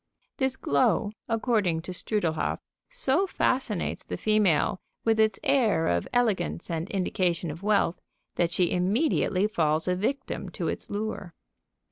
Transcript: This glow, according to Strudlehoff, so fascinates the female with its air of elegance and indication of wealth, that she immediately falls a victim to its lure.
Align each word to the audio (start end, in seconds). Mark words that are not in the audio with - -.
This 0.37 0.57
glow, 0.57 1.11
according 1.29 1.83
to 1.83 1.91
Strudlehoff, 1.93 2.57
so 2.89 3.27
fascinates 3.27 4.03
the 4.03 4.17
female 4.17 4.81
with 5.05 5.19
its 5.19 5.37
air 5.43 5.87
of 5.89 6.07
elegance 6.11 6.71
and 6.71 6.89
indication 6.89 7.51
of 7.51 7.61
wealth, 7.61 8.01
that 8.33 8.49
she 8.49 8.71
immediately 8.71 9.45
falls 9.45 9.87
a 9.87 9.95
victim 9.95 10.49
to 10.53 10.67
its 10.69 10.89
lure. 10.89 11.35